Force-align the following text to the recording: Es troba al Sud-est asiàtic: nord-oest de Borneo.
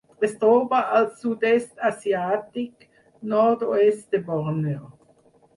Es 0.27 0.31
troba 0.43 0.77
al 0.99 1.03
Sud-est 1.19 1.83
asiàtic: 1.91 2.89
nord-oest 3.35 4.09
de 4.17 4.27
Borneo. 4.31 4.91